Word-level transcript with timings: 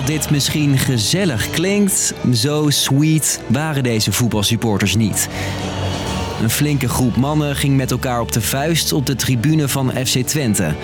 Hoewel 0.00 0.18
dit 0.18 0.30
misschien 0.30 0.78
gezellig 0.78 1.50
klinkt, 1.50 2.14
zo 2.32 2.70
sweet 2.70 3.40
waren 3.46 3.82
deze 3.82 4.12
voetbalsupporters 4.12 4.96
niet. 4.96 5.28
Een 6.42 6.50
flinke 6.50 6.88
groep 6.88 7.16
mannen 7.16 7.56
ging 7.56 7.76
met 7.76 7.90
elkaar 7.90 8.20
op 8.20 8.32
de 8.32 8.40
vuist 8.40 8.92
op 8.92 9.06
de 9.06 9.16
tribune 9.16 9.68
van 9.68 9.90
FC 9.90 10.18
Twente. 10.18 10.74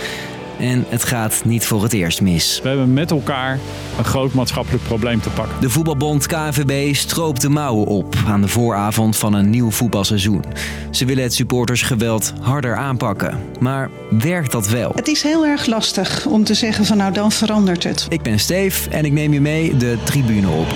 En 0.59 0.85
het 0.89 1.05
gaat 1.05 1.43
niet 1.45 1.67
voor 1.67 1.83
het 1.83 1.93
eerst 1.93 2.21
mis. 2.21 2.61
We 2.63 2.69
hebben 2.69 2.93
met 2.93 3.11
elkaar 3.11 3.59
een 3.99 4.05
groot 4.05 4.33
maatschappelijk 4.33 4.85
probleem 4.85 5.21
te 5.21 5.31
pakken. 5.31 5.61
De 5.61 5.71
voetbalbond 5.71 6.27
KNVB 6.27 6.95
stroopt 6.95 7.41
de 7.41 7.49
mouwen 7.49 7.87
op 7.87 8.15
aan 8.27 8.41
de 8.41 8.49
vooravond 8.49 9.17
van 9.17 9.35
een 9.35 9.51
nieuw 9.51 9.71
voetbalseizoen. 9.71 10.45
Ze 10.91 11.05
willen 11.05 11.23
het 11.23 11.35
supportersgeweld 11.35 12.33
harder 12.41 12.77
aanpakken. 12.77 13.39
Maar 13.61 13.91
werkt 14.11 14.53
dat 14.53 14.69
wel? 14.69 14.93
Het 14.95 15.09
is 15.09 15.23
heel 15.23 15.47
erg 15.47 15.67
lastig 15.67 16.27
om 16.27 16.45
te 16.45 16.55
zeggen 16.55 16.85
van 16.85 16.97
nou 16.97 17.13
dan 17.13 17.33
verandert 17.33 17.85
het. 17.85 18.07
Ik 18.09 18.23
ben 18.23 18.39
Steef 18.39 18.87
en 18.87 19.05
ik 19.05 19.13
neem 19.13 19.33
je 19.33 19.41
mee 19.41 19.77
de 19.77 19.99
tribune 20.05 20.49
op. 20.49 20.67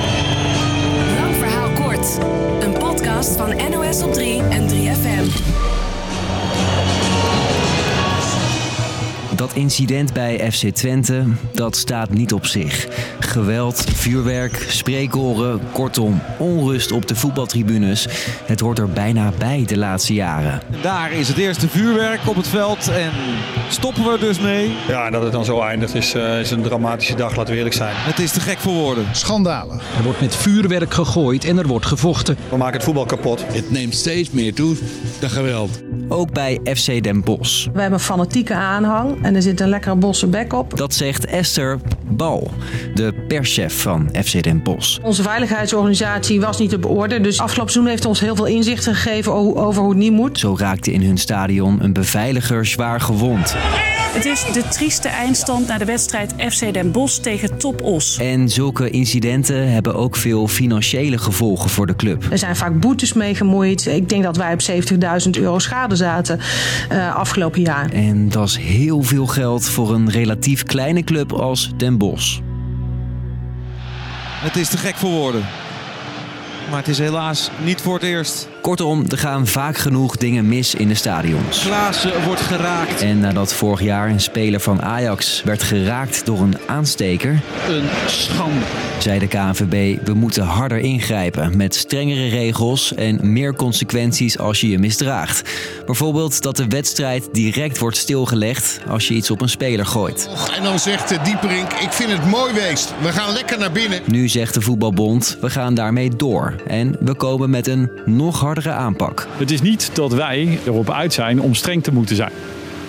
Lang 1.21 1.35
verhaal 1.37 1.71
kort. 1.71 2.19
Een 2.61 2.73
podcast 2.73 3.37
van 3.37 3.57
NOS 3.71 4.03
op 4.03 4.13
3 4.13 4.43
en 4.43 4.69
3FM. 4.69 5.40
Dat 9.51 9.59
incident 9.59 10.13
bij 10.13 10.53
FC 10.53 10.69
Twente, 10.69 11.25
dat 11.53 11.77
staat 11.77 12.11
niet 12.11 12.33
op 12.33 12.47
zich. 12.47 12.89
Geweld, 13.21 13.85
vuurwerk, 13.95 14.65
spreekoren, 14.69 15.61
kortom, 15.73 16.21
onrust 16.39 16.93
op 16.93 17.07
de 17.07 17.17
voetbaltribunes. 17.17 18.07
Het 18.45 18.61
hoort 18.61 18.79
er 18.79 18.89
bijna 18.89 19.33
bij 19.39 19.65
de 19.67 19.77
laatste 19.77 20.15
jaren. 20.15 20.61
Daar 20.83 21.13
is 21.13 21.29
het 21.29 21.37
eerste 21.37 21.69
vuurwerk 21.69 22.29
op 22.29 22.37
het 22.37 22.49
veld 22.49 22.89
en 22.89 23.11
stoppen 23.69 24.05
we 24.05 24.19
dus 24.19 24.41
mee. 24.41 24.71
Ja, 24.89 25.07
en 25.07 25.13
dat 25.13 25.23
het 25.23 25.33
dan 25.33 25.45
zo 25.45 25.61
eindigt 25.61 25.95
is, 25.95 26.15
eh, 26.15 26.41
is 26.41 26.51
een 26.51 26.63
dramatische 26.63 27.15
dag, 27.15 27.37
laten 27.37 27.53
we 27.53 27.57
eerlijk 27.57 27.77
zijn. 27.77 27.95
Het 27.97 28.19
is 28.19 28.33
te 28.33 28.41
gek 28.41 28.59
voor 28.59 28.73
woorden. 28.73 29.07
Schandalig. 29.13 29.83
Er 29.97 30.03
wordt 30.03 30.21
met 30.21 30.37
vuurwerk 30.37 30.95
gegooid 30.95 31.45
en 31.45 31.59
er 31.59 31.67
wordt 31.67 31.87
gevochten. 31.87 32.37
We 32.49 32.57
maken 32.57 32.75
het 32.75 32.85
voetbal 32.85 33.07
kapot. 33.07 33.45
Het 33.53 33.71
neemt 33.71 33.95
steeds 33.95 34.31
meer 34.31 34.55
toe, 34.55 34.77
dat 35.19 35.31
geweld. 35.31 35.81
Ook 36.09 36.33
bij 36.33 36.61
FC 36.75 37.03
Den 37.03 37.23
Bosch. 37.23 37.65
We 37.65 37.81
hebben 37.81 37.99
een 37.99 38.05
fanatieke 38.05 38.55
aanhang 38.55 39.25
en 39.25 39.35
er 39.35 39.43
zit 39.43 39.50
een 39.57 39.69
lekkere 39.69 39.95
bosse 39.95 40.27
bek 40.27 40.53
op. 40.53 40.77
Dat 40.77 40.95
zegt 40.95 41.27
Esther 41.27 41.79
Bal, 42.09 42.51
de 42.95 43.15
perschef 43.29 43.83
van 43.83 44.09
FC 44.25 44.43
Den 44.43 44.63
Bosch. 44.63 44.99
Onze 45.03 45.23
veiligheidsorganisatie 45.23 46.41
was 46.41 46.59
niet 46.59 46.75
op 46.75 46.87
orde, 46.87 47.21
dus 47.21 47.41
afgelopen 47.41 47.73
seizoen 47.73 47.93
heeft 47.93 48.05
ons 48.05 48.21
heel 48.21 48.37
veel 48.37 48.47
inzichten 48.47 48.95
gegeven 48.95 49.33
over 49.57 49.81
hoe 49.81 49.91
het 49.91 49.99
niet 49.99 50.13
moet. 50.13 50.39
Zo 50.39 50.55
raakte 50.59 50.93
in 50.93 51.03
hun 51.03 51.19
stadion 51.19 51.83
een 51.83 51.93
beveiliger 51.93 52.67
zwaar 52.67 53.01
gewond. 53.01 53.57
Het 54.13 54.25
is 54.25 54.45
de 54.53 54.69
trieste 54.69 55.09
eindstand 55.09 55.67
na 55.67 55.79
de 55.79 55.85
wedstrijd 55.85 56.35
FC 56.39 56.73
Den 56.73 56.91
Bosch 56.91 57.19
tegen 57.19 57.59
Top 57.59 57.83
Os. 57.83 58.19
En 58.19 58.49
zulke 58.49 58.91
incidenten 58.91 59.73
hebben 59.73 59.95
ook 59.95 60.17
veel 60.17 60.49
financiële 60.49 61.19
gevolgen 61.19 61.71
voor 61.71 61.87
de 61.87 61.97
club. 61.97 62.27
Er 62.31 62.39
zijn 62.39 62.57
vaak 62.57 62.81
boetes 62.81 63.13
mee 63.13 63.35
gemoeid. 63.35 63.87
Ik 63.87 64.09
denk 64.09 64.23
dat 64.23 64.37
wij 64.37 64.53
op 64.53 64.61
70.000 65.25 65.31
euro 65.31 65.59
schade 65.59 65.97
zaten 65.97 66.41
eh, 66.89 67.17
afgelopen 67.17 67.61
jaar. 67.61 67.91
En 67.93 68.29
dat 68.29 68.49
is 68.49 68.57
heel 68.57 69.03
veel 69.03 69.27
geld 69.27 69.69
voor 69.69 69.95
een 69.95 70.11
relatief 70.11 70.65
kleine 70.65 71.05
club 71.05 71.33
als 71.33 71.73
Den 71.77 71.99
Bosch. 71.99 72.39
Het 74.41 74.57
is 74.57 74.69
te 74.69 74.77
gek 74.77 74.95
voor 74.95 75.11
woorden. 75.11 75.47
Maar 76.71 76.79
het 76.79 76.89
is 76.89 76.99
helaas 76.99 77.51
niet 77.65 77.81
voor 77.81 77.95
het 77.95 78.03
eerst. 78.03 78.49
Kortom, 78.61 79.05
er 79.09 79.19
gaan 79.19 79.47
vaak 79.47 79.77
genoeg 79.77 80.17
dingen 80.17 80.49
mis 80.49 80.75
in 80.75 80.89
de 80.89 80.95
stadions. 80.95 81.63
Klaassen 81.65 82.25
wordt 82.25 82.41
geraakt. 82.41 83.03
En 83.03 83.21
nadat 83.21 83.53
vorig 83.55 83.83
jaar 83.83 84.09
een 84.09 84.21
speler 84.21 84.61
van 84.61 84.83
Ajax 84.83 85.43
werd 85.45 85.63
geraakt 85.63 86.27
door 86.27 86.39
een 86.41 86.57
aansteker, 86.67 87.41
Een 87.69 87.85
schande. 88.07 88.61
zei 88.99 89.19
de 89.19 89.27
KNVB: 89.27 89.99
we 90.07 90.15
moeten 90.15 90.45
harder 90.45 90.79
ingrijpen 90.79 91.57
met 91.57 91.75
strengere 91.75 92.29
regels 92.29 92.95
en 92.95 93.33
meer 93.33 93.55
consequenties 93.55 94.39
als 94.39 94.61
je 94.61 94.69
je 94.69 94.79
misdraagt. 94.79 95.51
Bijvoorbeeld 95.87 96.43
dat 96.43 96.57
de 96.57 96.67
wedstrijd 96.69 97.29
direct 97.33 97.79
wordt 97.79 97.97
stilgelegd 97.97 98.81
als 98.89 99.09
je 99.09 99.15
iets 99.15 99.31
op 99.31 99.41
een 99.41 99.49
speler 99.49 99.87
gooit. 99.87 100.29
En 100.57 100.63
dan 100.63 100.79
zegt 100.79 101.09
de 101.09 101.19
Dieperink, 101.25 101.73
ik 101.73 101.93
vind 101.93 102.13
het 102.13 102.27
mooi 102.27 102.53
weest. 102.53 102.95
We 103.03 103.09
gaan 103.13 103.33
lekker 103.33 103.59
naar 103.59 103.73
binnen. 103.73 104.01
Nu 104.07 104.29
zegt 104.29 104.55
de 104.55 104.61
voetbalbond: 104.61 105.37
we 105.41 105.51
gaan 105.51 105.75
daarmee 105.75 106.11
door 106.17 106.55
en 106.67 106.97
we 107.01 107.15
komen 107.15 107.51
met 107.51 107.67
een 107.67 107.91
nog 108.05 108.39
hardere 108.55 108.75
aanpak. 108.75 109.27
Het 109.37 109.51
is 109.51 109.61
niet 109.61 109.91
dat 109.95 110.13
wij 110.13 110.59
erop 110.65 110.91
uit 110.91 111.13
zijn 111.13 111.41
om 111.41 111.55
streng 111.55 111.83
te 111.83 111.93
moeten 111.93 112.17
zijn. 112.17 112.33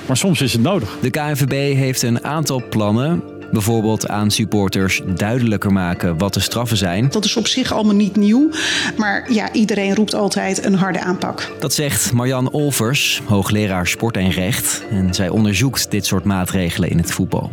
Maar 0.07 0.17
soms 0.17 0.41
is 0.41 0.53
het 0.53 0.61
nodig. 0.61 0.97
De 1.01 1.09
KNVB 1.09 1.75
heeft 1.75 2.01
een 2.01 2.23
aantal 2.23 2.63
plannen. 2.69 3.23
Bijvoorbeeld 3.51 4.07
aan 4.07 4.31
supporters 4.31 5.01
duidelijker 5.15 5.71
maken 5.73 6.17
wat 6.17 6.33
de 6.33 6.39
straffen 6.39 6.77
zijn. 6.77 7.09
Dat 7.09 7.25
is 7.25 7.37
op 7.37 7.47
zich 7.47 7.71
allemaal 7.73 7.95
niet 7.95 8.15
nieuw. 8.15 8.49
Maar 8.97 9.31
ja, 9.31 9.53
iedereen 9.53 9.95
roept 9.95 10.13
altijd 10.13 10.65
een 10.65 10.75
harde 10.75 10.99
aanpak. 10.99 11.51
Dat 11.59 11.73
zegt 11.73 12.13
Marjan 12.13 12.51
Olvers, 12.51 13.21
hoogleraar 13.25 13.87
sport 13.87 14.17
en 14.17 14.29
recht. 14.29 14.83
En 14.89 15.13
zij 15.13 15.29
onderzoekt 15.29 15.91
dit 15.91 16.05
soort 16.05 16.23
maatregelen 16.23 16.89
in 16.89 16.97
het 16.97 17.11
voetbal. 17.11 17.49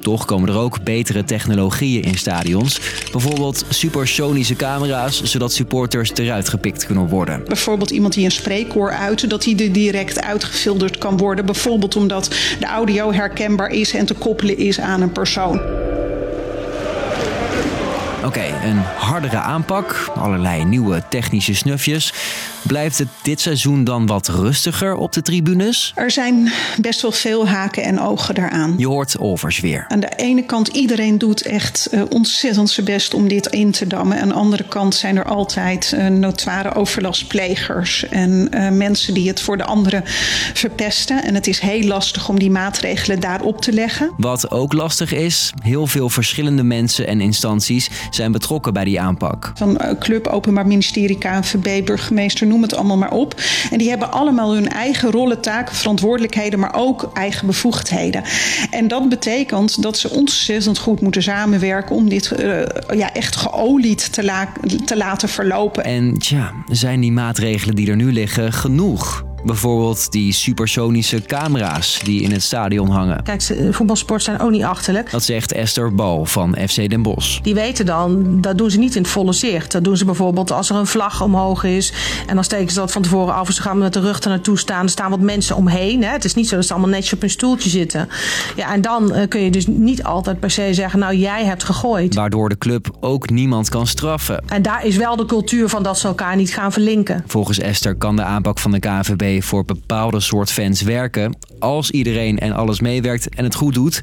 Toch 0.00 0.24
komen 0.24 0.48
er 0.48 0.58
ook 0.58 0.82
betere 0.82 1.24
technologieën 1.24 2.02
in 2.02 2.18
stadions. 2.18 2.80
Bijvoorbeeld 3.12 3.64
supersonische 3.68 4.56
camera's, 4.56 5.22
zodat 5.22 5.52
supporters 5.52 6.12
eruit 6.14 6.48
gepikt 6.48 6.86
kunnen 6.86 7.08
worden. 7.08 7.42
Bijvoorbeeld 7.46 7.90
iemand 7.90 8.14
die 8.14 8.24
een 8.24 8.30
spreekkoor 8.30 8.90
uit, 8.90 9.30
dat 9.30 9.42
die 9.42 9.64
er 9.64 9.72
direct 9.72 10.20
uitgefilterd 10.20 10.98
kan 10.98 11.16
worden. 11.16 11.46
Bijvoorbeeld 11.46 11.96
omdat 11.96 12.34
de 12.60 12.66
audio 12.66 13.12
herkenbaar 13.12 13.70
is 13.70 13.94
en 13.94 14.06
te 14.06 14.14
koppelen 14.14 14.56
is 14.56 14.80
aan 14.80 15.00
een 15.00 15.12
persoon. 15.12 15.79
Oké, 18.30 18.54
een 18.64 18.78
hardere 18.78 19.36
aanpak, 19.36 20.10
allerlei 20.14 20.64
nieuwe 20.64 21.02
technische 21.08 21.54
snufjes. 21.54 22.12
Blijft 22.62 22.98
het 22.98 23.08
dit 23.22 23.40
seizoen 23.40 23.84
dan 23.84 24.06
wat 24.06 24.28
rustiger 24.28 24.94
op 24.94 25.12
de 25.12 25.22
tribunes? 25.22 25.92
Er 25.94 26.10
zijn 26.10 26.52
best 26.80 27.02
wel 27.02 27.12
veel 27.12 27.48
haken 27.48 27.82
en 27.82 28.00
ogen 28.00 28.34
daaraan. 28.34 28.74
Je 28.76 28.86
hoort 28.86 29.16
Olvers 29.18 29.60
weer. 29.60 29.84
Aan 29.88 30.00
de 30.00 30.12
ene 30.16 30.44
kant, 30.44 30.68
iedereen 30.68 31.18
doet 31.18 31.42
echt 31.42 31.86
eh, 31.86 32.02
ontzettend 32.08 32.70
zijn 32.70 32.86
best 32.86 33.14
om 33.14 33.28
dit 33.28 33.46
in 33.46 33.70
te 33.70 33.86
dammen. 33.86 34.20
Aan 34.20 34.28
de 34.28 34.34
andere 34.34 34.64
kant 34.64 34.94
zijn 34.94 35.16
er 35.16 35.24
altijd 35.24 35.92
eh, 35.92 36.06
notoire 36.06 36.74
overlastplegers 36.74 38.08
en 38.08 38.48
eh, 38.50 38.70
mensen 38.70 39.14
die 39.14 39.28
het 39.28 39.40
voor 39.40 39.56
de 39.56 39.64
anderen 39.64 40.02
verpesten. 40.54 41.24
En 41.24 41.34
het 41.34 41.46
is 41.46 41.58
heel 41.58 41.86
lastig 41.86 42.28
om 42.28 42.38
die 42.38 42.50
maatregelen 42.50 43.20
daarop 43.20 43.62
te 43.62 43.72
leggen. 43.72 44.10
Wat 44.16 44.50
ook 44.50 44.72
lastig 44.72 45.12
is, 45.12 45.52
heel 45.62 45.86
veel 45.86 46.08
verschillende 46.08 46.62
mensen 46.62 47.06
en 47.06 47.20
instanties 47.20 47.90
betrokken 48.28 48.72
bij 48.72 48.84
die 48.84 49.00
aanpak. 49.00 49.52
Van 49.54 49.76
eh, 49.76 49.98
club, 49.98 50.26
openbaar 50.26 50.66
ministerie, 50.66 51.18
KNVB, 51.18 51.84
burgemeester, 51.86 52.46
noem 52.46 52.62
het 52.62 52.74
allemaal 52.74 52.96
maar 52.96 53.12
op. 53.12 53.40
En 53.70 53.78
die 53.78 53.88
hebben 53.88 54.12
allemaal 54.12 54.54
hun 54.54 54.68
eigen 54.68 55.10
rollen, 55.10 55.40
taken, 55.40 55.74
verantwoordelijkheden, 55.76 56.58
maar 56.58 56.74
ook 56.74 57.10
eigen 57.14 57.46
bevoegdheden. 57.46 58.22
En 58.70 58.88
dat 58.88 59.08
betekent 59.08 59.82
dat 59.82 59.98
ze 59.98 60.10
ontzettend 60.10 60.78
goed 60.78 61.00
moeten 61.00 61.22
samenwerken 61.22 61.96
om 61.96 62.08
dit 62.08 62.30
eh, 62.30 62.60
ja, 62.98 63.12
echt 63.14 63.36
geolied 63.36 64.12
te, 64.12 64.24
la- 64.24 64.52
te 64.84 64.96
laten 64.96 65.28
verlopen. 65.28 65.84
En 65.84 66.18
tja, 66.18 66.52
zijn 66.68 67.00
die 67.00 67.12
maatregelen 67.12 67.74
die 67.74 67.90
er 67.90 67.96
nu 67.96 68.12
liggen 68.12 68.52
genoeg? 68.52 69.24
Bijvoorbeeld 69.44 70.12
die 70.12 70.32
supersonische 70.32 71.22
camera's 71.22 72.00
die 72.04 72.22
in 72.22 72.32
het 72.32 72.42
stadion 72.42 72.88
hangen. 72.90 73.22
Kijk, 73.22 73.40
ze- 73.42 73.68
voetbalsport 73.72 74.22
zijn 74.22 74.40
ook 74.40 74.50
niet 74.50 74.62
achterlijk. 74.62 75.10
Dat 75.10 75.22
zegt 75.22 75.52
Esther 75.52 75.94
Bal 75.94 76.24
van 76.24 76.56
FC 76.68 76.88
Den 76.90 77.02
Bosch. 77.02 77.40
Die 77.40 77.54
weten 77.54 77.86
dan, 77.86 78.40
dat 78.40 78.58
doen 78.58 78.70
ze 78.70 78.78
niet 78.78 78.94
in 78.96 79.02
het 79.02 79.10
volle 79.10 79.32
zicht. 79.32 79.72
Dat 79.72 79.84
doen 79.84 79.96
ze 79.96 80.04
bijvoorbeeld 80.04 80.52
als 80.52 80.70
er 80.70 80.76
een 80.76 80.86
vlag 80.86 81.22
omhoog 81.22 81.64
is. 81.64 81.92
En 82.26 82.34
dan 82.34 82.44
steken 82.44 82.72
ze 82.72 82.78
dat 82.78 82.92
van 82.92 83.02
tevoren 83.02 83.34
af. 83.34 83.46
En 83.48 83.54
ze 83.54 83.62
gaan 83.62 83.78
met 83.78 83.92
de 83.92 84.00
rug 84.00 84.20
er 84.22 84.28
naartoe 84.28 84.58
staan. 84.58 84.82
Er 84.84 84.88
staan 84.90 85.10
wat 85.10 85.20
mensen 85.20 85.56
omheen. 85.56 86.02
Hè. 86.02 86.10
Het 86.10 86.24
is 86.24 86.34
niet 86.34 86.48
zo 86.48 86.56
dat 86.56 86.64
ze 86.66 86.72
allemaal 86.72 86.90
netjes 86.90 87.12
op 87.12 87.22
een 87.22 87.30
stoeltje 87.30 87.70
zitten. 87.70 88.08
Ja, 88.56 88.72
en 88.72 88.80
dan 88.80 89.12
eh, 89.12 89.28
kun 89.28 89.40
je 89.40 89.50
dus 89.50 89.66
niet 89.66 90.02
altijd 90.02 90.40
per 90.40 90.50
se 90.50 90.68
zeggen... 90.74 90.98
nou, 90.98 91.16
jij 91.16 91.44
hebt 91.44 91.64
gegooid. 91.64 92.14
Waardoor 92.14 92.48
de 92.48 92.58
club 92.58 92.90
ook 93.00 93.30
niemand 93.30 93.68
kan 93.68 93.86
straffen. 93.86 94.42
En 94.48 94.62
daar 94.62 94.86
is 94.86 94.96
wel 94.96 95.16
de 95.16 95.24
cultuur 95.24 95.68
van 95.68 95.82
dat 95.82 95.98
ze 95.98 96.06
elkaar 96.06 96.36
niet 96.36 96.50
gaan 96.54 96.72
verlinken. 96.72 97.24
Volgens 97.26 97.58
Esther 97.58 97.94
kan 97.94 98.16
de 98.16 98.22
aanpak 98.22 98.58
van 98.58 98.70
de 98.70 98.78
Voor 99.38 99.64
bepaalde 99.64 100.20
soort 100.20 100.52
fans 100.52 100.82
werken. 100.82 101.36
Als 101.58 101.90
iedereen 101.90 102.38
en 102.38 102.52
alles 102.52 102.80
meewerkt 102.80 103.28
en 103.28 103.44
het 103.44 103.54
goed 103.54 103.74
doet. 103.74 104.00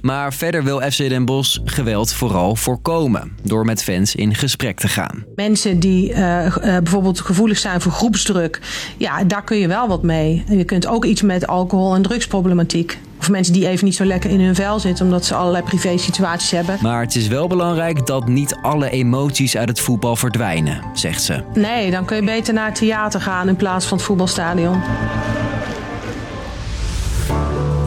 Maar 0.00 0.34
verder 0.34 0.64
wil 0.64 0.80
FC 0.80 0.96
Den 0.96 1.24
Bosch 1.24 1.58
geweld 1.64 2.12
vooral 2.12 2.56
voorkomen. 2.56 3.32
Door 3.42 3.64
met 3.64 3.82
fans 3.82 4.14
in 4.14 4.34
gesprek 4.34 4.78
te 4.78 4.88
gaan. 4.88 5.24
Mensen 5.34 5.78
die 5.80 6.12
eh, 6.12 6.46
eh, 6.46 6.52
bijvoorbeeld 6.82 7.20
gevoelig 7.20 7.58
zijn 7.58 7.80
voor 7.80 7.92
groepsdruk. 7.92 8.60
Ja, 8.96 9.24
daar 9.24 9.44
kun 9.44 9.56
je 9.56 9.68
wel 9.68 9.88
wat 9.88 10.02
mee. 10.02 10.44
Je 10.48 10.64
kunt 10.64 10.86
ook 10.86 11.04
iets 11.04 11.22
met 11.22 11.46
alcohol- 11.46 11.94
en 11.94 12.02
drugsproblematiek. 12.02 12.98
Of 13.28 13.34
mensen 13.34 13.52
die 13.52 13.68
even 13.68 13.84
niet 13.84 13.94
zo 13.94 14.04
lekker 14.04 14.30
in 14.30 14.40
hun 14.40 14.54
vel 14.54 14.78
zitten... 14.78 15.04
omdat 15.04 15.24
ze 15.24 15.34
allerlei 15.34 15.64
privé-situaties 15.64 16.50
hebben. 16.50 16.78
Maar 16.82 17.00
het 17.00 17.14
is 17.14 17.26
wel 17.26 17.46
belangrijk 17.46 18.06
dat 18.06 18.28
niet 18.28 18.56
alle 18.62 18.90
emoties 18.90 19.56
uit 19.56 19.68
het 19.68 19.80
voetbal 19.80 20.16
verdwijnen, 20.16 20.80
zegt 20.92 21.22
ze. 21.22 21.42
Nee, 21.54 21.90
dan 21.90 22.04
kun 22.04 22.16
je 22.16 22.24
beter 22.24 22.54
naar 22.54 22.66
het 22.66 22.74
theater 22.74 23.20
gaan 23.20 23.48
in 23.48 23.56
plaats 23.56 23.86
van 23.86 23.96
het 23.96 24.06
voetbalstadion. 24.06 24.80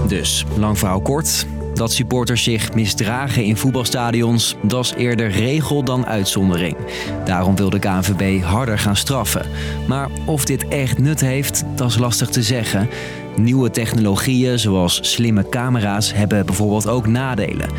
Dus, 0.08 0.46
lang 0.58 0.80
verhaal 0.80 1.02
kort. 1.02 1.46
Dat 1.74 1.92
supporters 1.92 2.44
zich 2.44 2.74
misdragen 2.74 3.44
in 3.44 3.58
voetbalstadions, 3.58 4.56
dat 4.62 4.86
is 4.86 4.94
eerder 4.98 5.30
regel 5.30 5.84
dan 5.84 6.06
uitzondering. 6.06 6.78
Daarom 7.26 7.56
wil 7.56 7.70
de 7.70 7.80
KNVB 7.80 8.44
harder 8.44 8.80
gaan 8.80 8.96
straffen. 8.96 9.46
Maar 9.88 10.10
of 10.26 10.46
dit 10.46 10.68
echt 10.68 10.98
nut 10.98 11.22
heeft, 11.22 11.64
dat 11.76 11.90
is 11.90 11.98
lastig 11.98 12.30
te 12.30 12.42
zeggen. 12.42 12.90
Nieuwe 13.36 13.70
technologieën 13.70 14.60
zoals 14.60 15.00
slimme 15.02 15.50
camera's 15.50 16.14
hebben 16.14 16.46
bijvoorbeeld 16.46 16.88
ook 16.88 17.08
nadelen. 17.08 17.70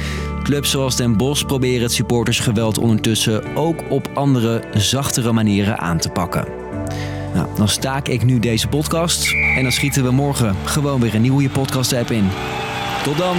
Clubs 0.42 0.70
zoals 0.70 0.96
Den 0.96 1.16
Bosch 1.16 1.44
proberen 1.44 1.82
het 1.82 1.92
supportersgeweld 1.92 2.78
ondertussen 2.78 3.56
ook 3.56 3.82
op 3.88 4.10
andere, 4.14 4.62
zachtere 4.74 5.32
manieren 5.32 5.78
aan 5.78 5.98
te 5.98 6.08
pakken. 6.08 6.44
Nou, 7.34 7.46
dan 7.56 7.68
staak 7.68 8.08
ik 8.08 8.24
nu 8.24 8.38
deze 8.38 8.68
podcast 8.68 9.34
en 9.56 9.62
dan 9.62 9.72
schieten 9.72 10.04
we 10.04 10.10
morgen 10.10 10.56
gewoon 10.64 11.00
weer 11.00 11.14
een 11.14 11.22
nieuwe 11.22 11.48
podcast-app 11.48 12.10
in. 12.10 12.28
Tot 13.04 13.18
dan! 13.18 13.36